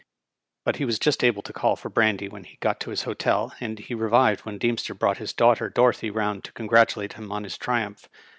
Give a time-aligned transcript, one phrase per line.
[0.65, 3.53] But he was just able to call for brandy when he got to his hotel,
[3.59, 7.55] and he revived when Deemster brought his daughter Dorothy round to congratulate him on his
[7.55, 8.09] tri umph.